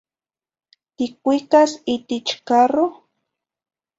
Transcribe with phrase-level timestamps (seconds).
[0.95, 2.95] Ticuicas itich carroh?